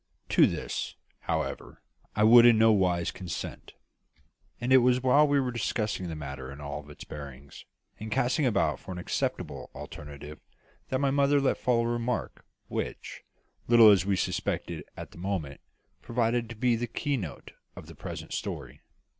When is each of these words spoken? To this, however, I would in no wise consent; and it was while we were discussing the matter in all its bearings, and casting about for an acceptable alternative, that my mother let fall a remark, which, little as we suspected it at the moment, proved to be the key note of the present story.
To 0.29 0.47
this, 0.47 0.95
however, 1.19 1.83
I 2.15 2.23
would 2.23 2.43
in 2.43 2.57
no 2.57 2.71
wise 2.71 3.11
consent; 3.11 3.73
and 4.59 4.73
it 4.73 4.79
was 4.79 5.03
while 5.03 5.27
we 5.27 5.39
were 5.39 5.51
discussing 5.51 6.09
the 6.09 6.15
matter 6.15 6.51
in 6.51 6.59
all 6.59 6.89
its 6.89 7.03
bearings, 7.03 7.65
and 7.99 8.11
casting 8.11 8.47
about 8.47 8.79
for 8.79 8.91
an 8.93 8.97
acceptable 8.97 9.69
alternative, 9.75 10.39
that 10.89 10.97
my 11.01 11.11
mother 11.11 11.39
let 11.39 11.59
fall 11.59 11.83
a 11.83 11.87
remark, 11.87 12.43
which, 12.67 13.21
little 13.67 13.91
as 13.91 14.03
we 14.03 14.15
suspected 14.15 14.79
it 14.79 14.87
at 14.97 15.11
the 15.11 15.19
moment, 15.19 15.61
proved 16.01 16.49
to 16.49 16.55
be 16.55 16.75
the 16.75 16.87
key 16.87 17.15
note 17.15 17.51
of 17.75 17.85
the 17.85 17.93
present 17.93 18.33
story. 18.33 18.81